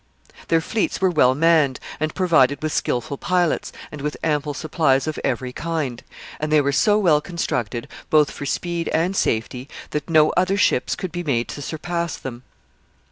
Their 0.47 0.61
fleets 0.61 0.99
were 0.99 1.11
well 1.11 1.35
manned, 1.35 1.79
and 1.99 2.15
provided 2.15 2.63
with 2.63 2.73
skillful 2.73 3.17
pilots, 3.19 3.71
and 3.91 4.01
with 4.01 4.17
ample 4.23 4.55
supplies 4.55 5.05
of 5.05 5.19
every 5.23 5.53
kind; 5.53 6.01
and 6.39 6.51
they 6.51 6.59
were 6.59 6.71
so 6.71 6.97
well 6.97 7.21
constructed, 7.21 7.87
both 8.09 8.31
for 8.31 8.47
speed 8.47 8.87
and 8.87 9.15
safety, 9.15 9.69
that 9.91 10.09
no 10.09 10.31
other 10.31 10.57
ships 10.57 10.95
could 10.95 11.11
be 11.11 11.23
made 11.23 11.47
to 11.49 11.61
surpass 11.61 12.17
them. 12.17 12.41